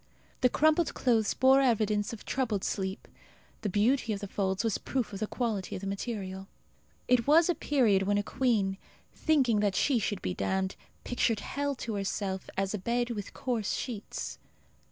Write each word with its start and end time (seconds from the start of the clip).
The 0.41 0.49
crumpled 0.49 0.95
clothes 0.95 1.35
bore 1.35 1.61
evidence 1.61 2.11
of 2.11 2.25
troubled 2.25 2.63
sleep. 2.63 3.07
The 3.61 3.69
beauty 3.69 4.13
of 4.13 4.19
the 4.19 4.27
folds 4.27 4.63
was 4.63 4.79
proof 4.79 5.13
of 5.13 5.19
the 5.19 5.27
quality 5.27 5.75
of 5.75 5.81
the 5.81 5.87
material. 5.87 6.47
It 7.07 7.27
was 7.27 7.49
a 7.49 7.53
period 7.53 8.01
when 8.01 8.17
a 8.17 8.23
queen, 8.23 8.79
thinking 9.13 9.59
that 9.59 9.75
she 9.75 9.99
should 9.99 10.23
be 10.23 10.33
damned, 10.33 10.75
pictured 11.03 11.41
hell 11.41 11.75
to 11.75 11.93
herself 11.93 12.49
as 12.57 12.73
a 12.73 12.79
bed 12.79 13.11
with 13.11 13.35
coarse 13.35 13.75
sheets. 13.75 14.39